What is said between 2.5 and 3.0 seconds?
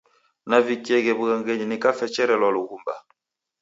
lughumba.